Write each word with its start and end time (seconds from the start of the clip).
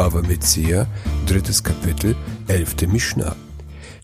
Bava 0.00 0.22
Metzia, 0.22 0.86
drittes 1.26 1.62
Kapitel, 1.62 2.16
elfte 2.48 2.86
Mishnah. 2.86 3.36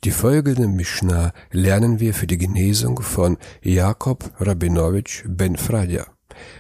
Die 0.05 0.11
folgende 0.11 0.69
Mishnah 0.69 1.33
lernen 1.53 2.01
wir 2.01 2.13
für 2.13 2.27
die 2.27 2.37
Genesung 2.37 3.01
von 3.01 3.39
Jakob 3.63 4.31
Rabinowitsch 4.39 5.25
Ben 5.27 5.57
Fradja. 5.57 6.05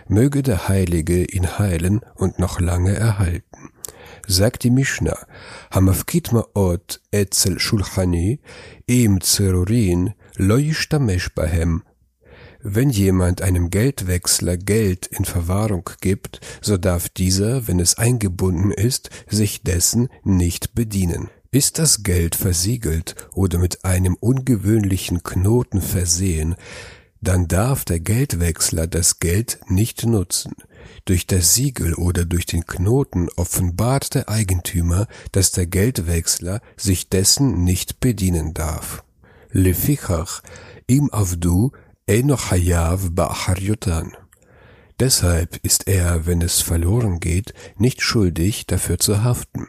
Möge 0.08 0.42
der 0.42 0.68
Heilige 0.68 1.22
ihn 1.26 1.58
heilen 1.58 2.00
und 2.14 2.38
noch 2.38 2.60
lange 2.60 2.94
erhalten. 2.96 3.68
Sagt 4.26 4.64
die 4.64 4.70
Mishnah, 4.70 5.18
Hamafkit 5.70 6.32
ma'ot 6.32 7.00
etzel 7.10 7.58
shulchani 7.58 8.40
im 8.86 9.20
zerurin 9.20 10.14
lo 10.36 10.56
yishtamesh 10.56 11.28
bahem 11.34 11.82
wenn 12.68 12.90
jemand 12.90 13.42
einem 13.42 13.70
Geldwechsler 13.70 14.56
Geld 14.56 15.06
in 15.06 15.24
Verwahrung 15.24 15.88
gibt, 16.00 16.40
so 16.60 16.76
darf 16.76 17.08
dieser, 17.08 17.68
wenn 17.68 17.78
es 17.78 17.96
eingebunden 17.96 18.72
ist, 18.72 19.10
sich 19.28 19.62
dessen 19.62 20.08
nicht 20.24 20.74
bedienen. 20.74 21.30
Ist 21.52 21.78
das 21.78 22.02
Geld 22.02 22.34
versiegelt 22.34 23.14
oder 23.34 23.58
mit 23.58 23.84
einem 23.84 24.16
ungewöhnlichen 24.18 25.22
Knoten 25.22 25.80
versehen, 25.80 26.56
dann 27.20 27.46
darf 27.46 27.84
der 27.84 28.00
Geldwechsler 28.00 28.88
das 28.88 29.20
Geld 29.20 29.60
nicht 29.68 30.04
nutzen. 30.04 30.52
Durch 31.04 31.26
das 31.26 31.54
Siegel 31.54 31.94
oder 31.94 32.24
durch 32.24 32.46
den 32.46 32.66
Knoten 32.66 33.28
offenbart 33.36 34.14
der 34.14 34.28
Eigentümer, 34.28 35.06
dass 35.30 35.52
der 35.52 35.66
Geldwechsler 35.66 36.60
sich 36.76 37.08
dessen 37.08 37.62
nicht 37.62 38.00
bedienen 38.00 38.54
darf. 38.54 39.04
Lefichach 39.52 40.42
im 40.88 41.12
Avdu 41.12 41.70
Enoch 42.08 42.52
Hayav 42.52 43.10
Ba'acharyotan. 43.10 44.12
Deshalb 45.00 45.56
ist 45.64 45.88
er, 45.88 46.24
wenn 46.24 46.40
es 46.40 46.60
verloren 46.60 47.18
geht, 47.18 47.52
nicht 47.78 48.00
schuldig, 48.00 48.64
dafür 48.64 48.98
zu 48.98 49.24
haften. 49.24 49.66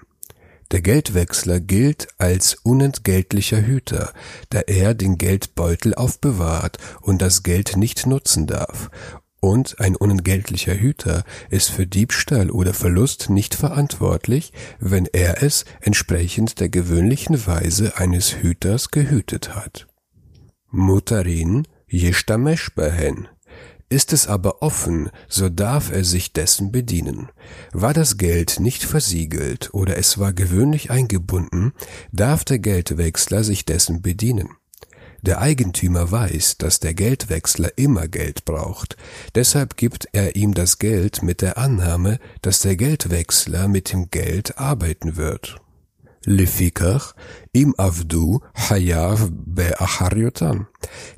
Der 0.69 0.81
Geldwechsler 0.81 1.59
gilt 1.59 2.09
als 2.19 2.53
unentgeltlicher 2.53 3.65
Hüter, 3.65 4.13
da 4.49 4.59
er 4.59 4.93
den 4.93 5.17
Geldbeutel 5.17 5.95
aufbewahrt 5.95 6.77
und 7.01 7.23
das 7.23 7.41
Geld 7.41 7.75
nicht 7.75 8.05
nutzen 8.05 8.45
darf. 8.45 8.91
Und 9.39 9.79
ein 9.79 9.95
unentgeltlicher 9.95 10.75
Hüter 10.75 11.23
ist 11.49 11.71
für 11.71 11.87
Diebstahl 11.87 12.51
oder 12.51 12.75
Verlust 12.75 13.31
nicht 13.31 13.55
verantwortlich, 13.55 14.53
wenn 14.79 15.07
er 15.07 15.41
es 15.41 15.65
entsprechend 15.81 16.59
der 16.59 16.69
gewöhnlichen 16.69 17.47
Weise 17.47 17.97
eines 17.97 18.43
Hüters 18.43 18.91
gehütet 18.91 19.55
hat. 19.55 19.87
Mutarin 20.69 21.65
Yishtamesh 21.89 22.75
behen. 22.75 23.27
Ist 23.89 24.11
es 24.11 24.27
aber 24.27 24.61
offen, 24.61 25.09
so 25.29 25.47
darf 25.47 25.89
er 25.91 26.03
sich 26.03 26.33
dessen 26.33 26.73
bedienen. 26.73 27.29
War 27.71 27.93
das 27.93 28.17
Geld 28.17 28.59
nicht 28.59 28.83
versiegelt 28.83 29.73
oder 29.73 29.97
es 29.97 30.17
war 30.17 30.33
gewöhnlich 30.33 30.91
eingebunden, 30.91 31.71
darf 32.11 32.43
der 32.43 32.59
Geldwechsler 32.59 33.45
sich 33.45 33.63
dessen 33.63 34.01
bedienen. 34.01 34.49
Der 35.21 35.39
Eigentümer 35.39 36.11
weiß, 36.11 36.57
dass 36.57 36.81
der 36.81 36.93
Geldwechsler 36.93 37.77
immer 37.77 38.09
Geld 38.09 38.43
braucht, 38.43 38.97
deshalb 39.35 39.77
gibt 39.77 40.09
er 40.11 40.35
ihm 40.35 40.53
das 40.53 40.79
Geld 40.79 41.23
mit 41.23 41.41
der 41.41 41.57
Annahme, 41.57 42.19
dass 42.41 42.59
der 42.59 42.75
Geldwechsler 42.75 43.69
mit 43.69 43.93
dem 43.93 44.11
Geld 44.11 44.57
arbeiten 44.57 45.15
wird. 45.15 45.61
Lefikach 46.27 47.15
im 47.53 47.73
Avdu 47.79 48.41
Hayav 48.53 49.29
Be'acharyotan. 49.31 50.67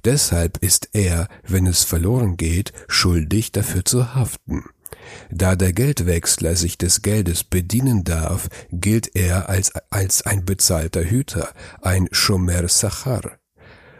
Deshalb 0.06 0.60
ist 0.60 0.90
er, 0.94 1.28
wenn 1.48 1.66
es 1.66 1.84
verloren 1.84 2.38
geht, 2.38 2.74
schuldig 2.88 3.52
dafür 3.52 3.84
zu 3.84 4.14
haften. 4.14 4.66
Da 5.32 5.56
der 5.56 5.74
Geldwechsler 5.74 6.56
sich 6.56 6.78
des 6.78 7.02
Geldes 7.02 7.44
bedienen 7.44 8.04
darf, 8.04 8.50
gilt 8.72 9.16
er 9.16 9.50
als, 9.50 9.72
als 9.90 10.22
ein 10.28 10.46
bezahlter 10.46 11.04
Hüter, 11.04 11.50
ein 11.82 12.08
Shomer 12.12 12.68
Sachar. 12.68 13.40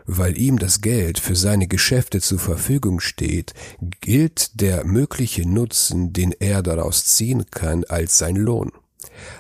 Weil 0.06 0.38
ihm 0.38 0.60
das 0.60 0.82
Geld 0.82 1.18
für 1.18 1.36
seine 1.36 1.68
Geschäfte 1.68 2.22
zur 2.22 2.40
Verfügung 2.40 3.00
steht, 3.00 3.56
gilt 4.00 4.62
der 4.62 4.86
mögliche 4.86 5.50
Nutzen, 5.50 6.14
den 6.14 6.34
er 6.34 6.62
daraus 6.62 7.06
ziehen 7.06 7.46
kann, 7.50 7.84
als 7.86 8.20
sein 8.20 8.36
Lohn. 8.36 8.72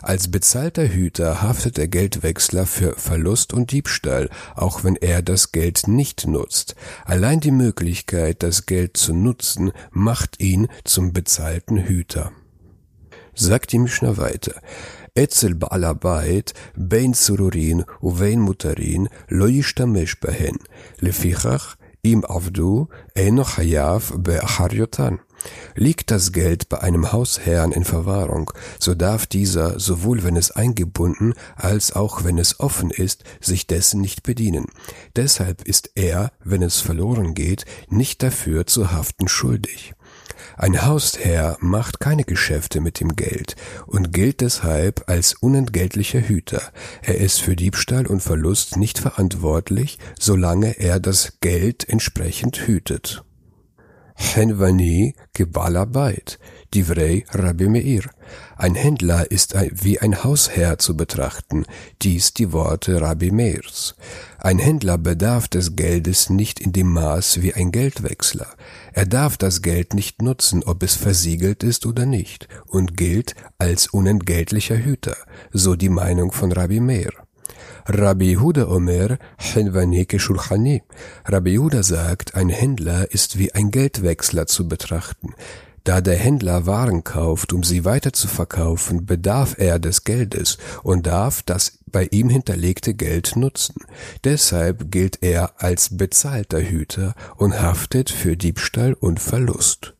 Als 0.02 0.32
bezahlter 0.32 0.88
Hüter 0.88 1.42
haftet 1.42 1.78
der 1.78 1.88
Geldwechsler 1.88 2.66
für 2.66 2.94
Verlust 2.94 3.54
und 3.54 3.72
Diebstahl, 3.72 4.30
auch 4.56 4.84
wenn 4.84 4.96
er 4.96 5.22
das 5.22 5.52
Geld 5.52 5.88
nicht 5.88 6.28
nutzt. 6.28 6.76
Allein 7.06 7.40
die 7.40 7.52
Möglichkeit, 7.52 8.42
das 8.42 8.66
Geld 8.66 8.98
zu 8.98 9.14
nutzen, 9.14 9.72
macht 9.92 10.40
ihn 10.40 10.68
zum 10.86 11.12
bezahlten 11.12 11.78
Hüter. 11.78 12.32
Sagt 13.36 13.72
die 13.72 13.80
Mischner 13.80 14.18
weiter. 14.18 14.62
Etzel 15.16 15.54
ba'alabait, 15.54 16.54
bein 16.76 17.14
sururin, 17.14 17.84
uvein 18.02 18.40
mutarin, 18.40 19.10
lo 19.28 19.48
yishtamesh 19.48 20.20
behen. 20.20 20.60
Lefichach, 21.00 21.76
im 22.02 22.26
avdu, 22.26 22.88
enoch 23.16 23.58
hayav 23.58 24.14
be'acharyotan. 24.18 25.20
Liegt 25.76 26.12
das 26.12 26.32
Geld 26.32 26.68
bei 26.70 26.82
einem 26.82 27.12
Hausherrn 27.12 27.72
in 27.72 27.86
Verwahrung, 27.86 28.52
so 28.78 28.94
darf 28.94 29.26
dieser, 29.26 29.80
sowohl 29.80 30.24
wenn 30.24 30.36
es 30.36 30.52
eingebunden 30.52 31.34
als 31.56 31.96
auch 31.96 32.24
wenn 32.24 32.38
es 32.38 32.60
offen 32.60 32.92
ist, 32.92 33.24
sich 33.40 33.68
dessen 33.68 34.02
nicht 34.02 34.24
bedienen. 34.24 34.68
Deshalb 35.16 35.62
ist 35.64 35.92
er, 35.96 36.32
wenn 36.44 36.62
es 36.62 36.82
verloren 36.82 37.36
geht, 37.36 37.66
nicht 37.88 38.22
dafür 38.22 38.66
zu 38.66 38.92
haften 38.92 39.28
schuldig. 39.28 39.94
Ein 40.58 40.86
Hausherr 40.86 41.58
macht 41.60 42.00
keine 42.00 42.24
Geschäfte 42.24 42.82
mit 42.82 43.00
dem 43.00 43.16
Geld 43.16 43.56
und 43.86 44.14
gilt 44.14 44.42
deshalb 44.42 45.04
als 45.08 45.34
unentgeltlicher 45.36 46.22
Hüter. 46.22 46.62
Er 47.02 47.18
ist 47.18 47.42
für 47.42 47.56
Diebstahl 47.56 48.08
und 48.08 48.22
Verlust 48.22 48.78
nicht 48.78 49.00
verantwortlich, 49.00 50.00
solange 50.20 50.80
er 50.80 51.00
das 51.00 51.34
Geld 51.42 51.88
entsprechend 51.88 52.68
hütet. 52.68 53.24
Henvani 54.20 55.16
Gebalabait, 55.34 56.38
Divrei 56.74 57.26
Rabbi 57.32 57.68
Meir. 57.68 58.04
Ein 58.58 58.76
Händler 58.76 59.32
ist 59.32 59.56
wie 59.72 60.00
ein 60.00 60.24
Hausherr 60.24 60.78
zu 60.78 60.96
betrachten, 60.96 61.66
dies 62.02 62.34
die 62.34 62.52
Worte 62.52 63.02
Rabbi 63.02 63.32
Meirs. 63.32 63.96
Ein 64.38 64.60
Händler 64.60 64.98
bedarf 64.98 65.48
des 65.48 65.76
Geldes 65.76 66.30
nicht 66.30 66.60
in 66.60 66.74
dem 66.74 66.92
Maß 66.92 67.42
wie 67.42 67.54
ein 67.54 67.72
Geldwechsler. 67.72 68.48
Er 68.94 69.06
darf 69.06 69.38
das 69.38 69.62
Geld 69.62 69.94
nicht 69.94 70.22
nutzen, 70.22 70.64
ob 70.64 70.84
es 70.84 70.96
versiegelt 70.96 71.64
ist 71.64 71.86
oder 71.86 72.06
nicht, 72.06 72.48
und 72.68 72.98
gilt 72.98 73.34
als 73.58 73.88
unentgeltlicher 73.88 74.78
Hüter, 74.78 75.16
so 75.52 75.76
die 75.76 75.90
Meinung 75.90 76.32
von 76.32 76.52
Rabbi 76.52 76.82
Meir. 76.82 77.14
Rabbi 77.86 78.36
Yehuda 78.36 78.68
Omer, 78.70 79.18
Henvaneke 79.38 80.20
Shulchani. 80.20 80.84
Rabbi 81.26 81.52
Yehuda 81.52 81.84
sagt, 81.84 82.36
ein 82.36 82.50
Händler 82.50 83.12
ist 83.12 83.38
wie 83.38 83.54
ein 83.54 83.72
Geldwechsler 83.72 84.48
zu 84.48 84.68
betrachten. 84.68 85.34
Da 85.84 86.02
der 86.02 86.18
Händler 86.18 86.66
Waren 86.66 87.04
kauft, 87.04 87.54
um 87.54 87.64
sie 87.64 87.86
weiter 87.86 88.14
zu 88.14 88.28
verkaufen, 88.28 89.06
bedarf 89.06 89.56
er 89.58 89.80
des 89.80 90.04
Geldes 90.04 90.58
und 90.84 91.08
darf 91.08 91.42
das 91.42 91.80
bei 91.88 92.08
ihm 92.12 92.30
hinterlegte 92.30 92.94
Geld 92.94 93.36
nutzen. 93.36 93.76
Deshalb 94.24 94.92
gilt 94.92 95.24
er 95.24 95.54
als 95.64 95.98
bezahlter 95.98 96.62
Hüter 96.62 97.16
und 97.38 97.60
haftet 97.62 98.10
für 98.10 98.38
Diebstahl 98.38 98.94
und 98.94 99.20
Verlust. 99.20 99.96